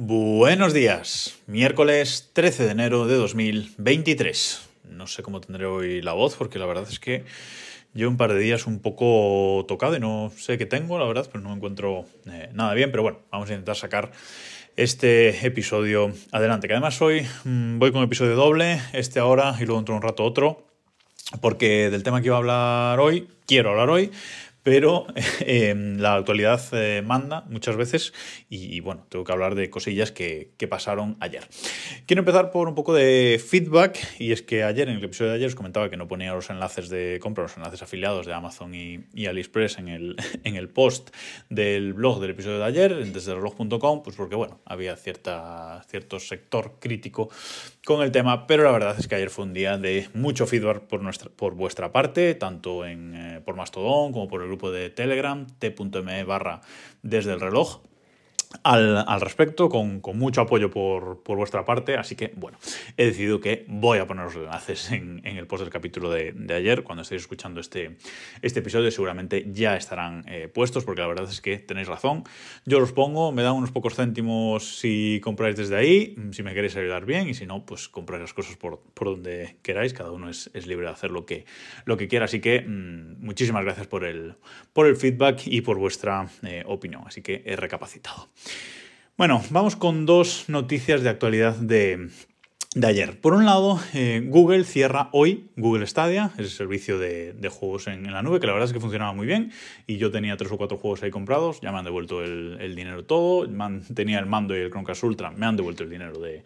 Buenos 0.00 0.74
días, 0.74 1.40
miércoles 1.48 2.30
13 2.32 2.66
de 2.66 2.70
enero 2.70 3.08
de 3.08 3.16
2023. 3.16 4.68
No 4.90 5.08
sé 5.08 5.24
cómo 5.24 5.40
tendré 5.40 5.66
hoy 5.66 6.02
la 6.02 6.12
voz 6.12 6.36
porque 6.36 6.60
la 6.60 6.66
verdad 6.66 6.86
es 6.88 7.00
que 7.00 7.24
llevo 7.94 8.12
un 8.12 8.16
par 8.16 8.32
de 8.32 8.38
días 8.38 8.68
un 8.68 8.78
poco 8.78 9.64
tocado 9.66 9.96
y 9.96 9.98
no 9.98 10.30
sé 10.36 10.56
qué 10.56 10.66
tengo, 10.66 11.00
la 11.00 11.04
verdad, 11.04 11.28
pero 11.32 11.42
no 11.42 11.50
me 11.50 11.56
encuentro 11.56 12.04
eh, 12.26 12.48
nada 12.52 12.74
bien. 12.74 12.92
Pero 12.92 13.02
bueno, 13.02 13.18
vamos 13.32 13.50
a 13.50 13.54
intentar 13.54 13.74
sacar 13.74 14.12
este 14.76 15.44
episodio 15.44 16.12
adelante. 16.30 16.68
Que 16.68 16.74
además 16.74 17.02
hoy 17.02 17.26
mm, 17.42 17.80
voy 17.80 17.90
con 17.90 18.04
episodio 18.04 18.36
doble, 18.36 18.80
este 18.92 19.18
ahora 19.18 19.56
y 19.58 19.64
luego 19.64 19.80
dentro 19.80 19.94
de 19.94 19.96
un 19.96 20.02
rato 20.02 20.22
otro, 20.22 20.64
porque 21.40 21.90
del 21.90 22.04
tema 22.04 22.20
que 22.20 22.28
iba 22.28 22.36
a 22.36 22.38
hablar 22.38 23.00
hoy, 23.00 23.26
quiero 23.46 23.70
hablar 23.70 23.90
hoy, 23.90 24.12
pero 24.62 25.06
em, 25.40 25.98
la 25.98 26.14
actualidad 26.14 26.60
eh, 26.72 27.02
manda 27.04 27.42
muchas 27.48 27.76
veces 27.76 28.12
y, 28.48 28.80
bueno, 28.80 29.06
tengo 29.08 29.24
que 29.24 29.32
hablar 29.32 29.54
de 29.54 29.70
cosillas 29.70 30.12
que, 30.12 30.56
pasaron 30.68 31.16
ayer. 31.20 31.48
Quiero 32.04 32.20
empezar 32.20 32.50
por 32.50 32.68
un 32.68 32.74
poco 32.74 32.92
de 32.92 33.42
feedback 33.42 33.98
y 34.18 34.32
es 34.32 34.42
que 34.42 34.64
ayer, 34.64 34.90
en 34.90 34.98
el 34.98 35.04
episodio 35.04 35.30
de 35.30 35.36
ayer, 35.36 35.48
os 35.48 35.54
comentaba 35.54 35.88
que 35.88 35.96
no 35.96 36.06
ponía 36.06 36.34
los 36.34 36.50
enlaces 36.50 36.90
de 36.90 37.18
compra, 37.22 37.44
los 37.44 37.56
enlaces 37.56 37.80
afiliados 37.80 38.26
de 38.26 38.34
Amazon 38.34 38.74
y, 38.74 39.26
AliExpress 39.26 39.78
en 39.78 39.88
el, 39.88 40.16
en 40.44 40.56
el 40.56 40.68
post 40.68 41.10
del 41.48 41.94
blog 41.94 42.20
del 42.20 42.30
episodio 42.30 42.58
de 42.58 42.64
ayer, 42.64 43.12
desde 43.12 43.34
reloj.com, 43.34 44.02
pues 44.02 44.16
porque 44.16 44.34
bueno, 44.34 44.60
había 44.66 44.94
cierta, 44.96 45.82
cierto 45.88 46.20
sector 46.20 46.74
crítico 46.78 47.30
con 47.84 48.02
el 48.02 48.12
tema, 48.12 48.46
pero 48.46 48.64
la 48.64 48.72
verdad 48.72 48.96
es 48.98 49.08
que 49.08 49.14
ayer 49.14 49.30
fue 49.30 49.46
un 49.46 49.54
día 49.54 49.78
de 49.78 50.08
mucho 50.12 50.46
feedback 50.46 50.80
por, 50.82 51.02
nuestra, 51.02 51.30
por 51.30 51.54
vuestra 51.54 51.90
parte, 51.90 52.34
tanto 52.34 52.84
en, 52.84 53.14
eh, 53.14 53.40
por 53.42 53.56
Mastodon 53.56 54.12
como 54.12 54.28
por 54.28 54.42
el 54.42 54.47
grupo 54.48 54.70
de 54.70 54.90
Telegram, 54.90 55.46
t.me 55.58 56.24
barra 56.24 56.60
desde 57.02 57.34
el 57.34 57.40
reloj 57.40 57.80
al, 58.62 59.20
respecto, 59.20 59.68
con, 59.68 60.00
mucho 60.14 60.40
apoyo 60.40 60.70
por, 60.70 61.22
vuestra 61.24 61.64
parte. 61.64 61.96
Así 61.96 62.16
que, 62.16 62.32
bueno, 62.36 62.58
he 62.96 63.06
decidido 63.06 63.40
que 63.40 63.64
voy 63.68 63.98
a 63.98 64.06
poner 64.06 64.24
los 64.24 64.36
enlaces 64.36 64.90
en, 64.90 65.20
el 65.24 65.46
post 65.46 65.62
del 65.62 65.72
capítulo 65.72 66.10
de, 66.10 66.34
ayer. 66.54 66.82
Cuando 66.82 67.02
estéis 67.02 67.22
escuchando 67.22 67.60
este, 67.60 67.96
este 68.42 68.60
episodio, 68.60 68.90
seguramente 68.90 69.46
ya 69.52 69.76
estarán 69.76 70.24
eh, 70.28 70.48
puestos, 70.48 70.84
porque 70.84 71.02
la 71.02 71.08
verdad 71.08 71.28
es 71.30 71.40
que 71.40 71.58
tenéis 71.58 71.88
razón. 71.88 72.24
Yo 72.64 72.80
los 72.80 72.92
pongo, 72.92 73.32
me 73.32 73.42
dan 73.42 73.54
unos 73.54 73.70
pocos 73.70 73.94
céntimos 73.94 74.78
si 74.78 75.20
compráis 75.22 75.56
desde 75.56 75.76
ahí, 75.76 76.16
si 76.32 76.42
me 76.42 76.54
queréis 76.54 76.76
ayudar 76.76 77.04
bien, 77.04 77.28
y 77.28 77.34
si 77.34 77.46
no, 77.46 77.66
pues 77.66 77.88
compráis 77.88 78.22
las 78.22 78.34
cosas 78.34 78.56
por, 78.56 78.80
donde 78.94 79.56
queráis. 79.62 79.92
Cada 79.92 80.10
uno 80.10 80.30
es, 80.30 80.50
libre 80.66 80.86
de 80.86 80.92
hacer 80.92 81.10
lo 81.10 81.26
que, 81.26 81.44
quiera. 82.08 82.24
Así 82.24 82.40
que, 82.40 82.62
mm, 82.62 83.24
muchísimas 83.24 83.64
gracias 83.64 83.86
por 83.86 84.04
el, 84.04 84.36
por 84.72 84.86
el 84.86 84.96
feedback 84.96 85.42
y 85.46 85.60
por 85.60 85.78
vuestra 85.78 86.28
eh, 86.42 86.62
opinión. 86.66 87.02
Así 87.06 87.22
que 87.22 87.42
he 87.44 87.56
recapacitado. 87.56 88.28
Bueno, 89.18 89.42
vamos 89.50 89.74
con 89.74 90.06
dos 90.06 90.44
noticias 90.46 91.02
de 91.02 91.08
actualidad 91.08 91.56
de, 91.56 92.08
ayer. 92.86 93.20
Por 93.20 93.34
un 93.34 93.46
lado, 93.46 93.80
eh, 93.92 94.22
Google 94.24 94.62
cierra 94.62 95.08
hoy 95.10 95.50
Google 95.56 95.84
Stadia, 95.88 96.30
es 96.34 96.38
el 96.38 96.50
servicio 96.50 97.00
de, 97.00 97.34
juegos 97.50 97.88
en, 97.88 98.12
la 98.12 98.22
nube, 98.22 98.38
que 98.38 98.46
la 98.46 98.52
verdad 98.52 98.68
es 98.68 98.72
que 98.72 98.78
funcionaba 98.78 99.12
muy 99.12 99.26
bien 99.26 99.50
y 99.88 99.96
yo 99.96 100.12
tenía 100.12 100.36
tres 100.36 100.52
o 100.52 100.56
cuatro 100.56 100.78
juegos 100.78 101.02
ahí 101.02 101.10
comprados, 101.10 101.60
ya 101.60 101.72
me 101.72 101.78
han 101.78 101.84
devuelto 101.84 102.22
el, 102.22 102.76
dinero 102.76 103.06
todo, 103.06 103.48
tenía 103.92 104.20
el 104.20 104.26
mando 104.26 104.56
y 104.56 104.60
el 104.60 104.70
Chromecast 104.70 105.02
Ultra, 105.02 105.32
me 105.32 105.46
han 105.46 105.56
devuelto 105.56 105.82
el 105.82 105.90
dinero 105.90 106.20
de, 106.20 106.44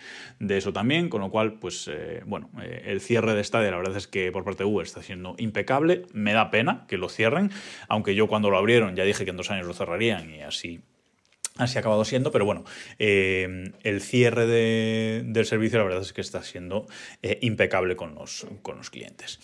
eso 0.57 0.73
también, 0.73 1.11
con 1.11 1.20
lo 1.20 1.31
cual, 1.31 1.59
pues 1.59 1.91
eh, 1.93 2.23
bueno, 2.25 2.48
eh, 2.63 2.85
el 2.87 3.03
cierre 3.03 3.35
de 3.35 3.45
Stadia 3.45 3.70
la 3.70 3.77
verdad 3.77 3.98
es 3.98 4.07
que 4.07 4.33
por 4.33 4.45
parte 4.45 4.65
de 4.65 4.70
Google 4.70 4.87
está 4.87 5.03
siendo 5.03 5.35
impecable, 5.37 6.07
me 6.15 6.33
da 6.33 6.51
pena 6.51 6.87
que 6.89 6.97
lo 6.97 7.11
cierren, 7.11 7.51
aunque 7.89 8.15
yo 8.15 8.29
cuando 8.29 8.48
lo 8.48 8.57
abrieron 8.57 8.97
ya 8.97 9.05
dije 9.05 9.25
que 9.25 9.31
en 9.33 9.37
dos 9.37 9.51
años 9.51 9.67
lo 9.67 9.75
cerrarían 9.75 10.31
y 10.31 10.41
así 10.41 10.81
Así 11.58 11.77
ha 11.77 11.81
acabado 11.81 12.05
siendo, 12.06 12.33
pero 12.33 12.47
bueno, 12.47 12.64
eh, 12.98 13.72
el 13.83 14.00
cierre 14.00 14.47
del 14.47 15.47
servicio 15.47 15.78
la 15.78 15.84
verdad 15.84 16.00
es 16.00 16.14
que 16.14 16.22
está 16.22 16.42
siendo 16.42 16.86
eh, 17.22 17.39
impecable 17.42 17.95
con 17.95 18.14
los, 18.14 18.46
con 18.63 18.79
los 18.79 18.89
clientes. 18.89 19.39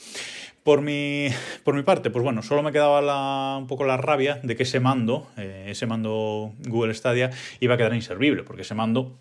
Por 0.63 0.81
mi, 0.81 1.29
por 1.65 1.75
mi 1.75 1.83
parte, 1.83 2.09
pues 2.09 2.23
bueno, 2.23 2.43
solo 2.43 2.63
me 2.63 2.73
quedaba 2.73 3.59
un 3.59 3.67
poco 3.67 3.85
la 3.85 3.99
rabia 3.99 4.41
de 4.43 4.57
que 4.57 4.63
ese 4.63 4.81
mando, 4.81 5.29
eh, 5.37 5.67
ese 5.69 5.87
mando 5.87 6.55
Google 6.67 6.95
Stadia, 6.95 7.31
iba 7.61 7.75
a 7.75 7.77
quedar 7.77 7.95
inservible, 7.95 8.43
porque 8.43 8.63
ese 8.63 8.75
mando 8.75 9.19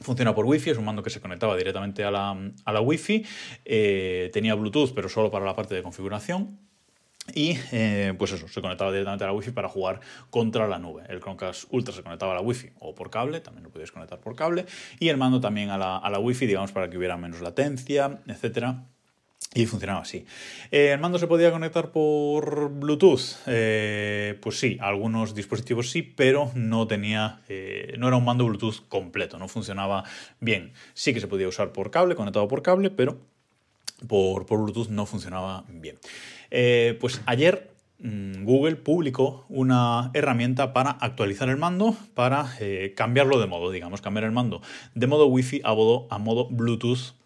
funciona 0.00 0.32
por 0.32 0.46
Wi-Fi, 0.46 0.70
es 0.70 0.78
un 0.78 0.84
mando 0.84 1.02
que 1.02 1.10
se 1.10 1.20
conectaba 1.20 1.56
directamente 1.56 2.04
a 2.04 2.12
la, 2.12 2.30
a 2.64 2.72
la 2.72 2.80
Wi-Fi, 2.80 3.26
tenía 4.32 4.54
Bluetooth, 4.54 4.94
pero 4.94 5.08
solo 5.08 5.32
para 5.32 5.44
la 5.44 5.56
parte 5.56 5.74
de 5.74 5.82
configuración 5.82 6.69
y 7.34 7.58
eh, 7.72 8.14
pues 8.18 8.32
eso, 8.32 8.48
se 8.48 8.60
conectaba 8.60 8.90
directamente 8.90 9.24
a 9.24 9.28
la 9.28 9.32
Wi-Fi 9.32 9.52
para 9.52 9.68
jugar 9.68 10.00
contra 10.30 10.66
la 10.66 10.78
nube. 10.78 11.04
El 11.08 11.20
Chromecast 11.20 11.64
Ultra 11.70 11.94
se 11.94 12.02
conectaba 12.02 12.32
a 12.32 12.36
la 12.36 12.40
Wi-Fi 12.40 12.72
o 12.80 12.94
por 12.94 13.10
cable, 13.10 13.40
también 13.40 13.64
lo 13.64 13.70
podías 13.70 13.92
conectar 13.92 14.20
por 14.20 14.34
cable. 14.34 14.66
Y 14.98 15.08
el 15.08 15.16
mando 15.16 15.40
también 15.40 15.70
a 15.70 15.78
la, 15.78 15.98
a 15.98 16.10
la 16.10 16.18
Wi-Fi, 16.18 16.46
digamos, 16.46 16.72
para 16.72 16.90
que 16.90 16.98
hubiera 16.98 17.16
menos 17.16 17.40
latencia, 17.40 18.20
etcétera. 18.26 18.84
Y 19.54 19.66
funcionaba 19.66 20.02
así. 20.02 20.24
Eh, 20.70 20.92
¿El 20.92 21.00
mando 21.00 21.18
se 21.18 21.26
podía 21.26 21.50
conectar 21.50 21.90
por 21.90 22.70
Bluetooth? 22.70 23.38
Eh, 23.46 24.38
pues 24.40 24.60
sí, 24.60 24.78
algunos 24.80 25.34
dispositivos 25.34 25.90
sí, 25.90 26.02
pero 26.02 26.52
no 26.54 26.86
tenía. 26.86 27.40
no 27.98 28.08
era 28.08 28.16
un 28.16 28.24
mando 28.24 28.44
Bluetooth 28.44 28.86
completo, 28.88 29.38
no 29.38 29.48
funcionaba 29.48 30.04
bien. 30.40 30.72
Sí 30.94 31.12
que 31.12 31.20
se 31.20 31.26
podía 31.26 31.48
usar 31.48 31.72
por 31.72 31.90
cable, 31.90 32.14
conectado 32.14 32.46
por 32.48 32.62
cable, 32.62 32.90
pero 32.90 33.18
por, 34.06 34.46
por 34.46 34.60
Bluetooth 34.62 34.88
no 34.88 35.06
funcionaba 35.06 35.64
bien. 35.68 35.98
Eh, 36.50 36.96
pues 37.00 37.20
ayer 37.26 37.70
mm, 37.98 38.44
Google 38.44 38.76
publicó 38.76 39.44
una 39.48 40.10
herramienta 40.14 40.72
para 40.72 40.90
actualizar 40.90 41.48
el 41.48 41.56
mando, 41.56 41.96
para 42.14 42.46
eh, 42.60 42.94
cambiarlo 42.96 43.38
de 43.38 43.46
modo, 43.46 43.70
digamos, 43.70 44.00
cambiar 44.00 44.24
el 44.24 44.32
mando 44.32 44.62
de 44.94 45.06
modo 45.06 45.26
Wi-Fi 45.26 45.62
a 45.64 45.74
modo, 45.74 46.06
a 46.10 46.18
modo 46.18 46.48
Bluetooth 46.48 47.19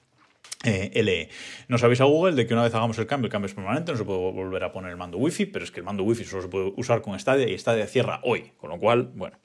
eh, 0.65 1.03
LE. 1.03 1.29
Nos 1.69 1.83
avisa 1.85 2.05
Google 2.05 2.35
de 2.35 2.47
que 2.47 2.55
una 2.55 2.63
vez 2.63 2.75
hagamos 2.75 2.99
el 2.99 3.07
cambio, 3.07 3.27
el 3.27 3.33
cambio 3.33 3.47
es 3.47 3.55
permanente, 3.55 3.93
no 3.93 3.99
se 3.99 4.05
puede 4.05 4.19
volver 4.19 4.65
a 4.65 4.73
poner 4.73 4.91
el 4.91 4.97
mando 4.97 5.19
Wi-Fi, 5.19 5.47
pero 5.47 5.65
es 5.65 5.71
que 5.71 5.81
el 5.81 5.85
mando 5.85 6.03
Wi-Fi 6.03 6.25
solo 6.25 6.43
se 6.43 6.49
puede 6.49 6.73
usar 6.77 7.03
con 7.03 7.19
Stadia 7.19 7.49
y 7.49 7.59
Stadia 7.59 7.87
cierra 7.87 8.21
hoy, 8.23 8.53
con 8.57 8.71
lo 8.71 8.79
cual, 8.79 9.11
bueno, 9.15 9.39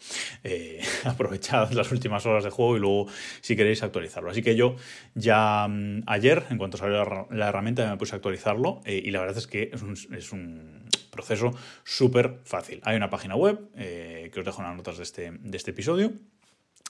eh, 0.44 0.82
aprovechad 1.04 1.72
las 1.72 1.92
últimas 1.92 2.26
horas 2.26 2.44
de 2.44 2.50
juego 2.50 2.78
y 2.78 2.80
luego 2.80 3.08
si 3.42 3.56
queréis 3.56 3.84
actualizarlo. 3.84 4.32
Así 4.32 4.42
que 4.42 4.56
yo 4.56 4.76
ya 5.14 5.68
mm, 5.68 6.04
ayer, 6.08 6.44
en 6.50 6.58
cuanto 6.58 6.78
salió 6.78 7.28
la, 7.30 7.50
herramienta, 7.50 7.90
me 7.90 7.98
puse 7.98 8.16
a 8.16 8.18
actualizarlo 8.18 8.82
eh, 8.86 9.02
y 9.04 9.12
la 9.12 9.20
verdad 9.20 9.38
es 9.38 9.48
que 9.48 9.72
es 9.74 10.32
un, 10.32 10.90
proceso 11.12 11.52
súper 11.84 12.40
fácil. 12.44 12.82
Hay 12.84 12.96
una 12.96 13.10
página 13.10 13.36
web 13.36 13.60
que 13.74 14.32
os 14.38 14.46
dejo 14.46 14.62
en 14.62 14.68
las 14.68 14.78
notas 14.78 14.98
de 14.98 15.04
este, 15.04 15.32
de 15.32 15.58
este 15.58 15.72
episodio 15.72 16.14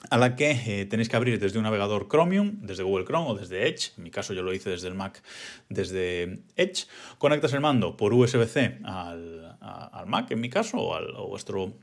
a 0.08 0.16
la 0.16 0.34
que 0.34 0.50
eh, 0.50 0.86
tenéis 0.86 1.08
que 1.08 1.16
abrir 1.16 1.38
desde 1.38 1.58
un 1.58 1.64
navegador 1.64 2.08
Chromium, 2.08 2.60
desde 2.62 2.82
Google 2.82 3.04
Chrome 3.04 3.30
o 3.30 3.34
desde 3.34 3.68
Edge. 3.68 3.92
En 3.98 4.04
mi 4.04 4.10
caso 4.10 4.32
yo 4.32 4.42
lo 4.42 4.54
hice 4.54 4.70
desde 4.70 4.88
el 4.88 4.94
Mac, 4.94 5.22
desde 5.68 6.40
Edge. 6.56 6.86
Conectas 7.18 7.52
el 7.52 7.60
mando 7.60 7.96
por 7.96 8.14
USB-C 8.14 8.78
al, 8.84 9.58
Mac, 10.06 10.30
en 10.30 10.40
mi 10.40 10.48
caso, 10.48 10.78
o 10.78 10.94
al 10.94 11.12
vuestro 11.28 11.74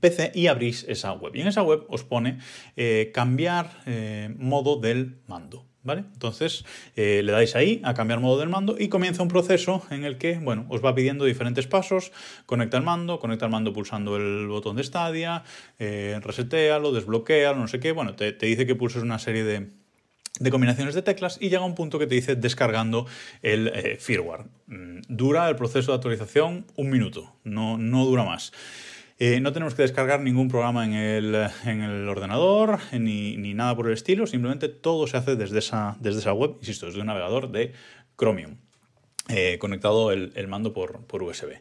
PC 0.00 0.32
y 0.34 0.48
abrís 0.48 0.84
esa 0.88 1.12
web. 1.12 1.34
Y 1.34 1.40
en 1.40 1.48
esa 1.48 1.62
web 1.62 1.86
os 1.88 2.04
pone 2.04 2.38
eh, 2.76 3.10
cambiar 3.14 3.82
eh, 3.86 4.34
modo 4.36 4.76
del 4.76 5.20
mando. 5.26 5.64
¿Vale? 5.88 6.04
Entonces 6.12 6.66
eh, 6.96 7.22
le 7.24 7.32
dais 7.32 7.56
ahí 7.56 7.80
a 7.82 7.94
cambiar 7.94 8.20
modo 8.20 8.38
del 8.38 8.50
mando 8.50 8.76
y 8.78 8.88
comienza 8.88 9.22
un 9.22 9.28
proceso 9.28 9.82
en 9.90 10.04
el 10.04 10.18
que 10.18 10.38
bueno, 10.38 10.66
os 10.68 10.84
va 10.84 10.94
pidiendo 10.94 11.24
diferentes 11.24 11.66
pasos, 11.66 12.12
conecta 12.44 12.76
el 12.76 12.82
mando, 12.82 13.18
conecta 13.18 13.46
el 13.46 13.50
mando 13.50 13.72
pulsando 13.72 14.18
el 14.18 14.48
botón 14.48 14.76
de 14.76 14.84
Stadia, 14.84 15.44
eh, 15.78 16.20
resetealo, 16.22 16.92
desbloquealo, 16.92 17.58
no 17.58 17.68
sé 17.68 17.80
qué, 17.80 17.92
bueno, 17.92 18.14
te, 18.16 18.32
dice 18.34 18.66
que 18.66 18.74
pulses 18.74 19.02
una 19.02 19.18
serie 19.18 19.44
de, 19.44 20.50
combinaciones 20.50 20.94
de 20.94 21.00
teclas 21.00 21.38
y 21.40 21.48
llega 21.48 21.64
un 21.64 21.74
punto 21.74 21.98
que 21.98 22.06
te 22.06 22.16
dice 22.16 22.36
descargando 22.36 23.06
el 23.40 23.68
eh, 23.68 23.96
firmware. 23.98 24.44
Mm, 24.66 25.00
dura 25.08 25.48
el 25.48 25.56
proceso 25.56 25.92
de 25.92 25.96
actualización 25.96 26.66
un 26.76 26.90
minuto, 26.90 27.34
no, 27.44 27.78
no 27.78 28.04
dura 28.04 28.24
más. 28.24 28.52
Eh, 29.20 29.40
no 29.40 29.52
tenemos 29.52 29.74
que 29.74 29.82
descargar 29.82 30.20
ningún 30.20 30.48
programa 30.48 30.84
en 30.84 30.94
el, 30.94 32.08
ordenador 32.08 32.78
ni, 32.92 33.36
nada 33.52 33.74
por 33.74 33.88
el 33.88 33.94
estilo, 33.94 34.28
simplemente 34.28 34.68
todo 34.68 35.08
se 35.08 35.16
hace 35.16 35.34
desde 35.34 35.58
esa, 35.58 35.96
desde 35.98 36.20
esa 36.20 36.32
web, 36.32 36.54
insisto, 36.60 36.86
desde 36.86 37.00
un 37.00 37.06
navegador 37.06 37.50
de 37.50 37.72
Chromium, 38.16 38.58
eh, 39.28 39.58
conectado 39.58 40.12
el, 40.12 40.46
mando 40.46 40.72
por, 40.72 41.04
por 41.06 41.24
USB. 41.24 41.60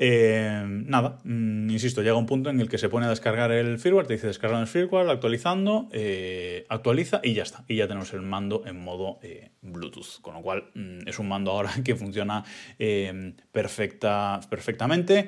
Eh, 0.00 0.64
nada, 0.86 1.18
mm, 1.24 1.70
insisto, 1.70 2.02
llega 2.02 2.14
un 2.14 2.26
punto 2.26 2.50
en 2.50 2.60
el 2.60 2.68
que 2.68 2.78
se 2.78 2.88
pone 2.88 3.06
a 3.06 3.08
descargar 3.08 3.50
el 3.50 3.80
firmware, 3.80 4.06
te 4.06 4.14
dice 4.14 4.28
descargar 4.28 4.60
el 4.60 4.68
firmware, 4.68 5.10
actualizando, 5.10 5.88
eh, 5.92 6.64
actualiza 6.68 7.20
y 7.24 7.34
ya 7.34 7.42
está. 7.42 7.64
Y 7.66 7.76
ya 7.76 7.88
tenemos 7.88 8.12
el 8.14 8.22
mando 8.22 8.62
en 8.64 8.78
modo 8.80 9.18
eh, 9.22 9.50
Bluetooth. 9.60 10.20
Con 10.22 10.34
lo 10.34 10.42
cual 10.42 10.70
mm, 10.74 11.08
es 11.08 11.18
un 11.18 11.28
mando 11.28 11.50
ahora 11.50 11.72
que 11.84 11.96
funciona 11.96 12.44
perfecta, 13.52 14.40
perfectamente. 14.48 15.26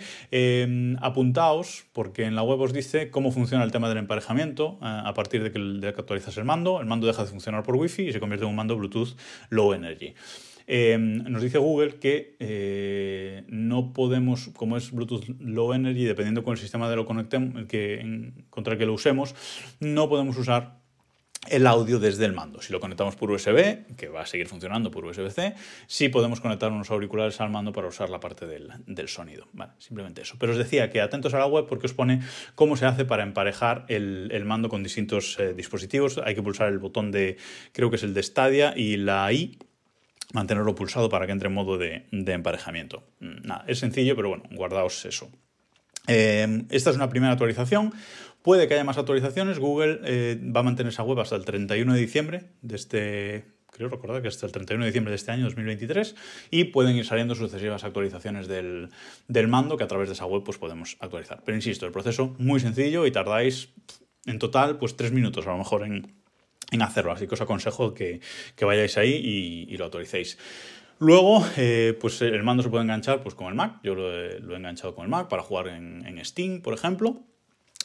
apuntaos, 1.00 1.84
porque 1.92 2.24
en 2.24 2.36
la 2.36 2.42
web 2.42 2.60
os 2.60 2.72
dice 2.72 3.10
cómo 3.10 3.32
funciona 3.32 3.64
el 3.64 3.72
tema 3.72 3.88
del 3.88 3.98
emparejamiento 3.98 4.78
a 4.80 5.12
partir 5.14 5.42
de 5.42 5.50
que, 5.50 5.58
de 5.58 5.92
que 5.92 6.00
actualizas 6.00 6.36
el 6.36 6.44
mando. 6.44 6.80
El 6.80 6.86
mando 6.86 7.08
deja 7.08 7.24
de 7.24 7.28
funcionar 7.28 7.64
por 7.64 7.74
Wi-Fi 7.74 8.08
y 8.08 8.12
se 8.12 8.20
convierte 8.20 8.44
en 8.44 8.50
un 8.50 8.56
mando 8.56 8.76
Bluetooth 8.76 9.16
Low 9.50 9.72
Energy. 9.72 10.14
Nos 10.98 11.42
dice 11.42 11.58
Google 11.58 11.96
que 11.98 13.44
no 13.48 13.92
podemos, 13.92 14.50
como 14.54 14.76
es 14.76 14.92
Bluetooth 14.92 15.24
Low 15.40 15.72
Energy, 15.72 16.04
dependiendo 16.04 16.44
con 16.44 16.52
el 16.52 16.58
sistema 16.58 16.88
de 16.88 16.96
lo 16.96 17.06
conectemos, 17.06 17.66
que, 17.66 18.32
contra 18.50 18.74
el 18.74 18.78
que 18.78 18.86
lo 18.86 18.94
usemos, 18.94 19.34
no 19.80 20.08
podemos 20.08 20.36
usar 20.36 20.80
el 21.48 21.66
audio 21.66 21.98
desde 21.98 22.26
el 22.26 22.32
mando. 22.32 22.60
Si 22.60 22.72
lo 22.72 22.80
conectamos 22.80 23.16
por 23.16 23.30
USB, 23.30 23.96
que 23.96 24.08
va 24.08 24.22
a 24.22 24.26
seguir 24.26 24.46
funcionando 24.46 24.90
por 24.90 25.04
USB-C, 25.04 25.54
sí 25.86 26.08
podemos 26.08 26.40
conectar 26.40 26.70
unos 26.70 26.90
auriculares 26.90 27.40
al 27.40 27.50
mando 27.50 27.72
para 27.72 27.88
usar 27.88 28.10
la 28.10 28.20
parte 28.20 28.46
del, 28.46 29.08
sonido. 29.08 29.48
Vale, 29.52 29.72
simplemente 29.78 30.22
eso. 30.22 30.36
Pero 30.38 30.52
os 30.52 30.58
decía 30.58 30.90
que 30.90 31.00
atentos 31.00 31.32
a 31.34 31.38
la 31.38 31.46
web 31.46 31.66
porque 31.66 31.86
os 31.86 31.94
pone 31.94 32.20
cómo 32.54 32.76
se 32.76 32.86
hace 32.86 33.04
para 33.04 33.22
emparejar 33.22 33.86
el, 33.88 34.44
mando 34.44 34.68
con 34.68 34.82
distintos 34.82 35.38
eh, 35.40 35.54
dispositivos. 35.54 36.18
Hay 36.18 36.34
que 36.34 36.42
pulsar 36.42 36.68
el 36.68 36.78
botón 36.78 37.10
de, 37.10 37.38
creo 37.72 37.88
que 37.90 37.96
es 37.96 38.02
el 38.02 38.12
de 38.12 38.22
Stadia 38.22 38.74
y 38.76 38.96
la 38.98 39.32
I 39.32 39.58
mantenerlo 40.32 40.74
pulsado 40.74 41.08
para 41.08 41.26
que 41.26 41.32
entre 41.32 41.48
en 41.48 41.54
modo 41.54 41.78
de, 41.78 42.06
emparejamiento. 42.10 43.04
Mm, 43.20 43.46
nada, 43.46 43.64
es 43.66 43.78
sencillo, 43.78 44.16
pero 44.16 44.28
bueno, 44.28 44.44
guardaos 44.52 45.04
eso. 45.04 45.30
Eh, 46.06 46.64
esta 46.70 46.90
es 46.90 46.96
una 46.96 47.08
primera 47.08 47.32
actualización. 47.32 47.92
Puede 48.42 48.68
que 48.68 48.74
haya 48.74 48.84
más 48.84 48.98
actualizaciones. 48.98 49.58
Google 49.58 50.00
eh, 50.04 50.40
va 50.42 50.60
a 50.60 50.62
mantener 50.62 50.92
esa 50.92 51.02
web 51.02 51.20
hasta 51.20 51.36
el 51.36 51.44
31 51.44 51.92
de 51.94 52.00
diciembre 52.00 52.44
de 52.62 52.76
este. 52.76 53.44
Creo 53.72 53.88
recordar 53.88 54.20
que 54.20 54.28
hasta 54.28 54.46
el 54.46 54.52
31 54.52 54.84
de 54.84 54.90
diciembre 54.90 55.10
de 55.10 55.16
este 55.16 55.30
año 55.30 55.44
2023 55.44 56.16
y 56.50 56.64
pueden 56.64 56.96
ir 56.96 57.06
saliendo 57.06 57.34
sucesivas 57.34 57.84
actualizaciones 57.84 58.48
del, 58.48 58.90
mando 59.48 59.76
que 59.76 59.84
a 59.84 59.86
través 59.86 60.08
de 60.08 60.14
esa 60.14 60.26
web 60.26 60.42
pues 60.42 60.58
podemos 60.58 60.96
actualizar. 60.98 61.42
Pero 61.44 61.56
insisto, 61.56 61.86
el 61.86 61.92
proceso 61.92 62.34
muy 62.38 62.58
sencillo 62.58 63.06
y 63.06 63.12
tardáis 63.12 63.70
en 64.26 64.38
total 64.38 64.78
pues 64.78 64.96
tres 64.96 65.12
minutos 65.12 65.46
a 65.46 65.52
lo 65.52 65.58
mejor 65.58 65.84
en, 65.84 66.19
hacerlo. 66.82 67.12
Así 67.12 67.26
que 67.26 67.34
os 67.34 67.40
aconsejo 67.40 67.94
que, 67.94 68.20
vayáis 68.60 68.96
ahí 68.98 69.66
y, 69.68 69.76
lo 69.76 69.86
actualicéis. 69.86 70.38
Luego, 70.98 71.44
eh, 71.56 71.96
pues 72.00 72.20
el 72.22 72.42
mando 72.42 72.62
se 72.62 72.68
puede 72.68 72.84
enganchar 72.84 73.22
pues, 73.22 73.34
con 73.34 73.48
el 73.48 73.54
Mac. 73.54 73.80
Yo 73.82 73.94
lo 73.94 74.12
he, 74.12 74.36
enganchado 74.56 74.94
con 74.94 75.04
el 75.04 75.10
Mac 75.10 75.28
para 75.28 75.42
jugar 75.42 75.68
en, 75.68 76.06
en 76.06 76.24
Steam, 76.24 76.60
por 76.60 76.74
ejemplo. 76.74 77.22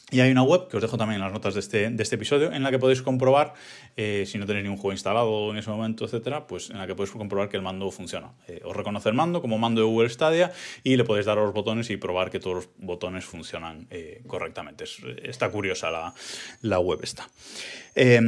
Y 0.08 0.20
hay 0.20 0.30
una 0.30 0.44
web 0.44 0.68
que 0.68 0.76
os 0.76 0.82
dejo 0.82 0.96
también 0.96 1.16
en 1.16 1.24
las 1.24 1.32
notas 1.32 1.54
de 1.54 1.60
este, 1.60 1.90
de 1.90 2.00
este 2.00 2.14
episodio 2.14 2.52
en 2.52 2.62
la 2.62 2.70
que 2.70 2.78
podéis 2.78 3.02
comprobar, 3.02 3.54
eh, 3.96 4.22
si 4.24 4.38
no 4.38 4.46
tenéis 4.46 4.62
ningún 4.62 4.78
juego 4.78 4.92
instalado 4.92 5.50
en 5.50 5.56
ese 5.56 5.68
momento, 5.68 6.04
etcétera, 6.04 6.46
pues 6.46 6.70
en 6.70 6.78
la 6.78 6.86
que 6.86 6.94
podéis 6.94 7.10
comprobar 7.10 7.48
que 7.48 7.56
el 7.56 7.64
mando 7.64 7.90
funciona. 7.90 8.30
Eh, 8.46 8.60
os 8.64 8.76
reconoce 8.76 9.08
el 9.08 9.16
mando 9.16 9.42
como 9.42 9.58
mando 9.58 9.80
de 9.80 9.86
Google 9.88 10.08
Stadia 10.08 10.52
y 10.84 10.96
le 10.96 11.02
podéis 11.02 11.26
dar 11.26 11.38
a 11.38 11.42
los 11.42 11.52
botones 11.52 11.90
y 11.90 11.96
probar 11.96 12.30
que 12.30 12.38
todos 12.38 12.56
los 12.56 12.68
botones 12.78 13.24
funcionan 13.24 13.88
eh, 13.90 14.22
correctamente. 14.28 14.84
está 15.24 15.50
curiosa 15.50 15.90
la, 15.90 16.14
la 16.62 16.78
web 16.78 17.00
esta. 17.02 17.28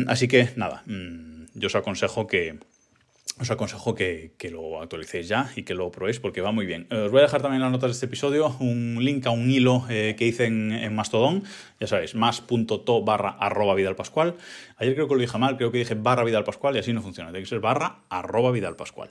así 0.08 0.26
que 0.26 0.50
nada, 0.56 0.82
mm, 0.84 1.44
yo 1.54 1.68
os 1.68 1.76
aconsejo 1.76 2.26
que, 2.26 2.58
os 3.40 3.50
aconsejo 3.50 3.94
que, 3.94 4.32
lo 4.50 4.80
actualicéis 4.80 5.28
ya 5.28 5.50
y 5.54 5.62
que 5.62 5.74
lo 5.74 5.90
probéis 5.90 6.18
porque 6.20 6.40
va 6.40 6.52
muy 6.52 6.66
bien. 6.66 6.86
Eh, 6.90 6.96
os 6.96 7.10
voy 7.10 7.20
a 7.20 7.22
dejar 7.22 7.42
también 7.42 7.60
en 7.60 7.64
las 7.64 7.72
notas 7.72 7.90
de 7.90 7.92
este 7.92 8.06
episodio 8.06 8.56
un 8.60 8.98
link 9.00 9.26
a 9.26 9.30
un 9.30 9.50
hilo 9.50 9.84
eh, 9.88 10.14
que 10.18 10.26
hice 10.26 10.46
en, 10.46 10.94
Mastodon, 10.94 11.44
ya 11.78 11.86
sabéis, 11.86 12.14
más.to 12.14 13.02
barra 13.02 13.30
arroba 13.30 13.74
Vidal 13.74 13.94
Pascual. 13.94 14.34
Ayer 14.76 14.94
creo 14.94 15.08
que 15.08 15.14
lo 15.14 15.20
dije 15.20 15.38
mal, 15.38 15.56
creo 15.56 15.70
que 15.70 15.78
dije 15.78 15.94
barra 15.94 16.24
Vidal 16.24 16.44
Pascual 16.44 16.76
y 16.76 16.78
así 16.80 16.92
no 16.92 17.02
funciona, 17.02 17.30
tiene 17.30 17.44
que 17.44 17.48
ser 17.48 17.60
barra 17.60 18.00
arroba 18.08 18.50
Vidal 18.50 18.76
Pascual. 18.76 19.10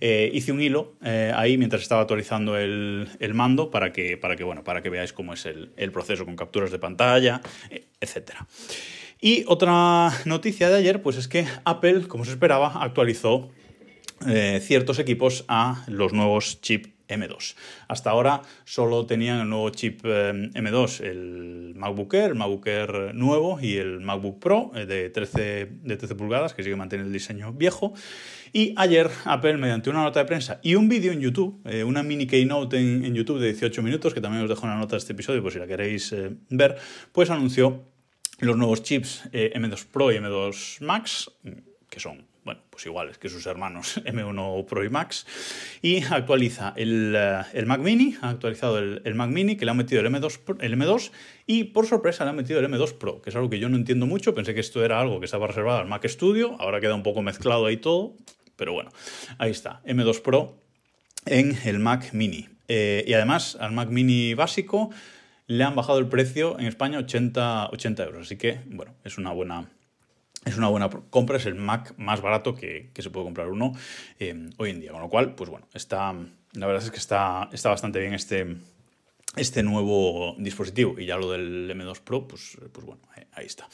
Eh, 0.00 0.30
hice 0.32 0.52
un 0.52 0.60
hilo 0.60 0.94
ahí 1.02 1.56
mientras 1.58 1.82
estaba 1.82 2.02
actualizando 2.02 2.56
el, 2.56 3.08
mando 3.34 3.70
para 3.70 3.92
que, 3.92 4.16
para 4.16 4.36
que, 4.36 4.44
bueno, 4.44 4.62
para 4.62 4.82
que 4.82 4.90
veáis 4.90 5.12
cómo 5.12 5.32
es 5.34 5.46
el, 5.46 5.72
el 5.76 5.90
proceso 5.90 6.24
con 6.24 6.36
capturas 6.36 6.70
de 6.70 6.78
pantalla, 6.78 7.40
etcétera. 8.00 8.46
Y 9.20 9.44
otra 9.48 10.10
noticia 10.26 10.68
de 10.68 10.76
ayer, 10.76 11.00
pues 11.00 11.16
es 11.16 11.28
que 11.28 11.46
Apple, 11.64 12.08
como 12.08 12.26
se 12.26 12.32
esperaba, 12.32 12.82
actualizó 12.82 13.48
eh, 14.26 14.60
ciertos 14.62 14.98
equipos 14.98 15.44
a 15.48 15.84
los 15.86 16.12
nuevos 16.12 16.60
chip 16.62 16.86
M2. 17.08 17.56
Hasta 17.88 18.08
ahora 18.08 18.40
solo 18.64 19.04
tenían 19.04 19.40
el 19.40 19.48
nuevo 19.50 19.68
chip 19.68 20.00
eh, 20.04 20.50
M2, 20.54 21.00
el 21.04 21.74
MacBook 21.76 22.14
Air, 22.14 22.30
el 22.30 22.34
MacBook 22.36 22.66
Air 22.66 23.14
nuevo 23.14 23.60
y 23.60 23.76
el 23.76 24.00
MacBook 24.00 24.38
Pro 24.38 24.70
eh, 24.74 24.86
de 24.86 25.10
13, 25.10 25.68
de 25.82 25.96
13 25.96 26.14
pulgadas, 26.14 26.54
que 26.54 26.62
sigue 26.62 26.76
manteniendo 26.76 27.08
el 27.08 27.12
diseño 27.12 27.52
viejo. 27.52 27.92
Y 28.52 28.72
ayer 28.76 29.10
Apple, 29.26 29.58
mediante 29.58 29.90
una 29.90 30.02
nota 30.02 30.20
de 30.20 30.26
prensa 30.26 30.60
y 30.62 30.76
un 30.76 30.88
vídeo 30.88 31.12
en 31.12 31.20
YouTube, 31.20 31.60
una 31.84 32.02
mini 32.04 32.26
keynote 32.26 32.78
en, 32.78 33.12
YouTube 33.14 33.40
de 33.40 33.48
18 33.48 33.82
minutos, 33.82 34.14
que 34.14 34.20
también 34.20 34.44
os 34.44 34.48
dejo 34.48 34.64
en 34.64 34.70
la 34.70 34.78
nota 34.78 34.92
de 34.92 34.98
este 34.98 35.12
episodio 35.12 35.42
por 35.42 35.52
si 35.52 35.58
la 35.58 35.66
queréis 35.66 36.14
ver, 36.50 36.76
pues 37.10 37.30
anunció 37.30 37.82
los 38.38 38.56
nuevos 38.56 38.84
chips 38.84 39.28
M2 39.32 39.86
Pro 39.86 40.12
y 40.12 40.18
M2 40.18 40.82
Max, 40.82 41.32
que 41.90 41.98
son 41.98 42.24
bueno, 42.44 42.60
pues 42.70 42.84
iguales 42.86 43.18
que 43.18 43.28
sus 43.28 43.46
hermanos 43.46 44.00
M1 44.04 44.66
Pro 44.66 44.84
y 44.84 44.90
Max, 44.90 45.26
y 45.82 46.02
actualiza 46.02 46.74
el, 46.76 47.14
eh, 47.16 47.64
Mac 47.66 47.80
Mini, 47.80 48.16
ha 48.20 48.30
actualizado 48.30 48.78
el, 48.78 49.14
Mac 49.14 49.30
Mini, 49.30 49.56
que 49.56 49.64
le 49.64 49.70
ha 49.70 49.74
metido 49.74 50.00
el 50.00 50.06
M2, 50.06 50.58
el 50.60 50.78
M2, 50.78 51.10
y 51.46 51.64
por 51.64 51.86
sorpresa 51.86 52.24
le 52.24 52.30
ha 52.30 52.34
metido 52.34 52.60
el 52.60 52.66
M2 52.66 52.98
Pro, 52.98 53.22
que 53.22 53.30
es 53.30 53.36
algo 53.36 53.48
que 53.50 53.58
yo 53.58 53.68
no 53.68 53.76
entiendo 53.76 54.06
mucho, 54.06 54.34
pensé 54.34 54.54
que 54.54 54.60
esto 54.60 54.84
era 54.84 55.00
algo 55.00 55.18
que 55.20 55.26
estaba 55.26 55.46
reservado 55.46 55.78
al 55.78 55.86
Mac 55.86 56.06
Studio, 56.06 56.56
ahora 56.60 56.80
queda 56.80 56.94
un 56.94 57.02
poco 57.02 57.22
mezclado 57.22 57.66
ahí 57.66 57.78
todo, 57.78 58.14
pero 58.56 58.72
bueno, 58.72 58.90
ahí 59.38 59.50
está, 59.50 59.82
M2 59.84 60.20
Pro 60.20 60.60
en 61.26 61.56
el 61.64 61.78
Mac 61.78 62.12
Mini. 62.12 62.48
Eh, 62.68 63.04
y 63.06 63.12
además 63.12 63.58
al 63.60 63.72
Mac 63.72 63.90
Mini 63.90 64.32
básico 64.34 64.90
le 65.46 65.64
han 65.64 65.74
bajado 65.74 65.98
el 65.98 66.08
precio 66.08 66.58
en 66.58 66.66
España 66.66 66.98
80, 66.98 67.68
80 67.70 68.04
euros, 68.04 68.26
así 68.26 68.36
que 68.36 68.60
bueno, 68.66 68.94
es 69.04 69.18
una 69.18 69.32
buena 69.32 69.68
es 70.44 70.56
una 70.56 70.68
buena 70.68 70.90
compra, 71.10 71.36
es 71.36 71.46
el 71.46 71.54
Mac 71.54 71.94
más 71.96 72.20
barato 72.20 72.54
que, 72.54 72.90
se 72.96 73.10
puede 73.10 73.24
comprar 73.24 73.48
uno 73.48 73.72
eh, 74.18 74.50
hoy 74.58 74.70
en 74.70 74.80
día. 74.80 74.92
Con 74.92 75.00
lo 75.00 75.08
cual, 75.08 75.34
pues 75.34 75.50
bueno, 75.50 75.66
está, 75.72 76.12
la 76.52 76.66
verdad 76.66 76.82
es 76.82 76.90
que 76.90 76.98
está, 76.98 77.48
está 77.52 77.70
bastante 77.70 77.98
bien 78.00 78.14
este, 78.14 78.56
este 79.36 79.62
nuevo 79.62 80.34
dispositivo. 80.38 80.98
Y 80.98 81.06
ya 81.06 81.16
lo 81.16 81.30
del 81.30 81.70
M2 81.70 82.00
Pro, 82.00 82.28
pues, 82.28 82.58
pues 82.72 82.86
bueno, 82.86 83.02
ahí 83.32 83.46
está. 83.46 83.66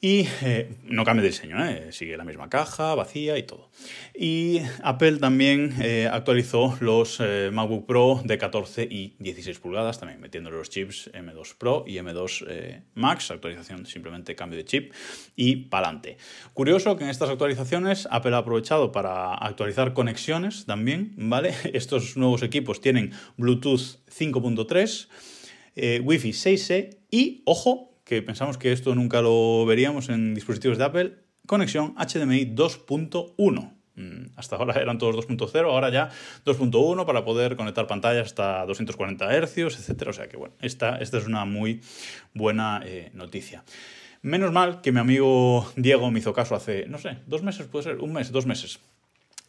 Y 0.00 0.26
eh, 0.42 0.76
no 0.84 1.04
cambia 1.04 1.22
de 1.22 1.28
diseño, 1.28 1.64
¿eh? 1.64 1.92
sigue 1.92 2.16
la 2.16 2.24
misma 2.24 2.50
caja, 2.50 2.94
vacía 2.94 3.38
y 3.38 3.44
todo. 3.44 3.70
Y 4.14 4.60
Apple 4.82 5.18
también 5.18 5.74
eh, 5.80 6.08
actualizó 6.10 6.76
los 6.80 7.20
MacBook 7.52 7.86
Pro 7.86 8.20
de 8.24 8.36
14 8.36 8.86
y 8.90 9.16
16 9.18 9.58
pulgadas, 9.60 9.98
también 9.98 10.20
metiendo 10.20 10.50
los 10.50 10.68
chips 10.68 11.10
M2 11.12 11.56
Pro 11.56 11.84
y 11.86 11.94
M2 11.94 12.82
Max, 12.94 13.30
actualización 13.30 13.86
simplemente 13.86 14.34
cambio 14.34 14.58
de 14.58 14.64
chip 14.64 14.92
y 15.36 15.56
pa'lante. 15.56 16.18
Curioso 16.52 16.96
que 16.96 17.04
en 17.04 17.10
estas 17.10 17.30
actualizaciones 17.30 18.06
Apple 18.10 18.34
ha 18.34 18.38
aprovechado 18.38 18.92
para 18.92 19.34
actualizar 19.34 19.94
conexiones 19.94 20.66
también, 20.66 21.14
¿vale? 21.16 21.54
Estos 21.72 22.16
nuevos 22.16 22.42
equipos 22.42 22.80
tienen 22.80 23.12
Bluetooth 23.36 23.98
5.3, 24.10 26.02
Wi-Fi 26.02 26.30
6E 26.30 26.98
y, 27.10 27.42
ojo, 27.46 27.93
que 28.04 28.22
pensamos 28.22 28.58
que 28.58 28.72
esto 28.72 28.94
nunca 28.94 29.22
lo 29.22 29.64
veríamos 29.66 30.08
en 30.08 30.34
dispositivos 30.34 30.78
de 30.78 30.84
Apple, 30.84 31.14
conexión 31.46 31.94
HDMI 31.96 32.54
2.1. 32.54 33.72
Mm, 33.96 34.26
hasta 34.36 34.56
ahora 34.56 34.80
eran 34.80 34.98
todos 34.98 35.16
2.0, 35.26 35.64
ahora 35.64 35.88
ya 35.90 36.10
2.1 36.44 37.06
para 37.06 37.24
poder 37.24 37.56
conectar 37.56 37.86
pantallas 37.86 38.26
hasta 38.26 38.66
240 38.66 39.46
Hz, 39.46 39.58
etc. 39.58 40.08
O 40.08 40.12
sea 40.12 40.28
que 40.28 40.36
bueno, 40.36 40.54
esta, 40.60 40.98
esta 40.98 41.18
es 41.18 41.26
una 41.26 41.44
muy 41.44 41.80
buena 42.34 42.82
eh, 42.84 43.10
noticia. 43.14 43.64
Menos 44.22 44.52
mal 44.52 44.80
que 44.80 44.90
mi 44.90 45.00
amigo 45.00 45.70
Diego 45.76 46.10
me 46.10 46.18
hizo 46.18 46.32
caso 46.32 46.54
hace, 46.54 46.86
no 46.88 46.98
sé, 46.98 47.18
dos 47.26 47.42
meses, 47.42 47.66
puede 47.66 47.84
ser, 47.84 47.96
un 47.98 48.12
mes, 48.12 48.32
dos 48.32 48.46
meses 48.46 48.80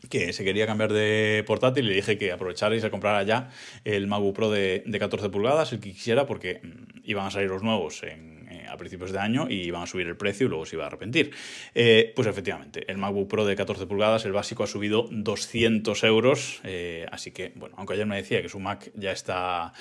que 0.10 0.34
se 0.34 0.44
quería 0.44 0.68
cambiar 0.68 0.94
de 0.94 1.44
portátil 1.48 1.86
y 1.86 1.90
le 1.90 1.96
dije 1.96 2.18
que 2.18 2.32
aprovechara 2.32 2.76
y 2.76 2.82
se 2.82 2.92
comprara 2.92 3.24
ya 3.24 3.50
el 3.84 4.06
MacBook 4.06 4.36
Pro 4.36 4.52
de, 4.52 4.84
de 4.86 5.00
14 5.00 5.30
pulgadas, 5.30 5.74
el 5.74 5.80
que 5.80 5.92
quisiera, 5.92 6.28
porque 6.28 6.60
mm, 6.62 7.00
iban 7.06 7.26
a 7.26 7.32
salir 7.32 7.50
los 7.50 7.64
nuevos 7.64 8.04
en 8.04 8.45
a 8.70 8.78
principios 8.78 9.12
de 9.12 9.20
año 9.20 9.48
y 9.50 9.64
iban 9.64 9.84
a 9.84 9.88
subir 9.88 10.08
el 10.08 10.18
precio 10.18 10.48
y 10.48 10.50
luego 10.50 10.66
se 10.66 10.76
iba 10.76 10.84
a 10.86 10.88
arrepentir. 10.88 11.32
Eh, 11.74 12.14
pues 12.16 12.28
efectivamente, 12.28 12.90
el 12.92 12.98
MacBook 12.98 13.28
Pro 13.30 13.46
de 13.46 13.56
14 13.56 13.86
pulgadas, 13.88 14.26
el 14.26 14.32
básico, 14.32 14.64
ha 14.64 14.68
subido 14.68 15.08
200 15.12 16.04
euros. 16.04 16.62
Eh, 16.64 17.06
así 17.12 17.32
que, 17.32 17.52
bueno, 17.56 17.76
aunque 17.78 17.94
ayer 17.94 18.06
me 18.06 18.16
decía 18.16 18.42
que 18.42 18.50
su 18.50 18.60
Mac 18.60 18.92
ya 18.96 19.12
está, 19.12 19.74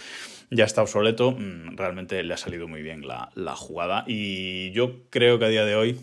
ya 0.50 0.64
está 0.64 0.82
obsoleto, 0.82 1.32
mm, 1.32 1.76
realmente 1.76 2.22
le 2.22 2.34
ha 2.34 2.38
salido 2.38 2.68
muy 2.68 2.82
bien 2.82 3.06
la, 3.06 3.30
la 3.34 3.56
jugada. 3.56 4.04
Y 4.06 4.70
yo 4.72 5.02
creo 5.10 5.38
que 5.38 5.44
a 5.44 5.48
día 5.48 5.64
de 5.64 5.76
hoy 5.76 5.98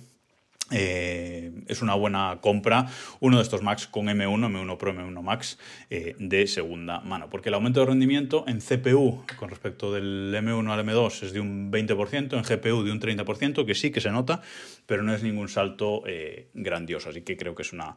eh, 0.72 1.52
es 1.68 1.82
una 1.82 1.96
buena 1.96 2.40
compra 2.42 2.88
uno 3.20 3.38
de 3.38 3.44
estos 3.44 3.62
Macs 3.62 3.88
con 3.88 4.08
M1, 4.08 4.48
M1 4.48 4.78
Pro, 4.78 4.94
M1 4.94 5.22
Max 5.22 5.58
eh, 5.90 6.16
de 6.18 6.48
segunda 6.48 7.02
mano, 7.02 7.30
porque 7.30 7.50
el 7.50 7.56
aumento 7.56 7.82
de 7.82 7.88
rendimiento 7.88 8.46
en 8.48 8.60
CPU 8.60 9.24
con 9.38 9.50
respecto 9.50 9.94
del 9.94 10.34
M1 10.34 10.72
al 10.72 10.86
M2 10.86 11.24
es 11.24 11.34
de 11.34 11.40
un 11.40 11.72
20%, 11.72 12.34
en 12.34 12.44
GPU 12.44 12.84
de 12.84 12.92
un 12.92 13.00
30%, 13.00 13.66
que 13.66 13.76
sí 13.76 13.92
que 13.92 14.02
se 14.02 14.12
nota, 14.12 14.42
pero 14.86 15.04
no 15.04 15.14
es 15.14 15.24
ningún 15.24 15.50
salto 15.50 16.04
eh, 16.06 16.50
grandioso, 16.54 17.10
así 17.10 17.22
que 17.22 17.38
creo 17.38 17.56
que 17.56 17.64
es 17.64 17.74
una 17.74 17.96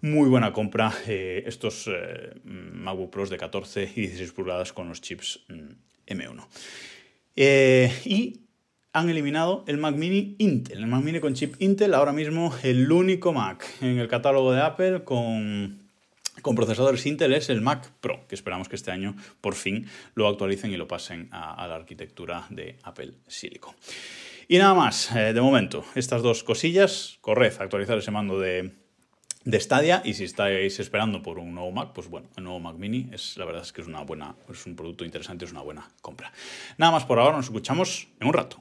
muy 0.00 0.28
buena 0.28 0.52
compra 0.52 0.92
estos 1.06 1.90
MacBook 2.44 3.10
Pros 3.10 3.30
de 3.30 3.36
14 3.36 3.92
y 3.96 4.00
16 4.02 4.32
pulgadas 4.32 4.72
con 4.72 4.88
los 4.88 5.00
chips 5.00 5.40
M1. 6.06 6.34
Mm, 6.34 8.08
y 8.08 8.47
han 8.98 9.10
eliminado 9.10 9.64
el 9.66 9.78
Mac 9.78 9.94
Mini 9.94 10.34
Intel. 10.38 10.78
El 10.78 10.86
Mac 10.86 11.02
Mini 11.02 11.20
con 11.20 11.34
chip 11.34 11.54
Intel, 11.60 11.94
ahora 11.94 12.12
mismo 12.12 12.54
el 12.62 12.90
único 12.90 13.32
Mac 13.32 13.64
en 13.80 13.98
el 13.98 14.08
catálogo 14.08 14.52
de 14.52 14.60
Apple 14.60 15.04
con 15.04 15.88
con 16.42 16.54
procesadores 16.54 17.04
Intel 17.06 17.34
es 17.34 17.50
el 17.50 17.60
Mac 17.60 17.90
Pro, 18.00 18.20
que 18.28 18.36
esperamos 18.36 18.68
que 18.68 18.76
este 18.76 18.92
año 18.92 19.16
por 19.40 19.54
fin 19.54 19.88
lo 20.14 20.28
actualicen 20.28 20.70
y 20.70 20.76
lo 20.76 20.86
pasen 20.86 21.28
a, 21.32 21.66
la 21.66 21.74
arquitectura 21.74 22.46
de 22.50 22.78
Apple 22.84 23.14
Silicon. 23.26 23.74
Y 24.46 24.58
nada 24.58 24.74
más, 24.74 25.14
eh, 25.16 25.32
de 25.32 25.40
momento, 25.40 25.84
estas 25.96 26.22
dos 26.22 26.44
cosillas, 26.44 27.18
corred, 27.20 27.52
actualizar 27.60 27.98
ese 27.98 28.12
mando 28.12 28.38
de, 28.38 28.72
de 29.44 29.60
Stadia 29.60 30.02
y 30.04 30.14
si 30.14 30.24
estáis 30.24 30.78
esperando 30.80 31.22
por 31.22 31.38
un 31.38 31.54
nuevo 31.54 31.70
Mac, 31.70 31.90
pues 31.94 32.08
bueno, 32.08 32.28
el 32.36 32.44
nuevo 32.44 32.60
Mac 32.60 32.76
Mini 32.76 33.10
es 33.12 33.36
la 33.36 33.44
verdad 33.44 33.62
es 33.62 33.72
que 33.72 33.82
es 33.82 33.86
una 33.86 34.02
buena, 34.02 34.34
es 34.50 34.66
un 34.66 34.76
producto 34.76 35.04
interesante, 35.04 35.44
es 35.44 35.52
una 35.52 35.62
buena 35.62 35.88
compra. 36.00 36.32
Nada 36.76 36.92
más 36.92 37.04
por 37.04 37.18
ahora, 37.18 37.36
nos 37.36 37.46
escuchamos 37.46 38.08
en 38.20 38.28
un 38.28 38.32
rato. 38.32 38.56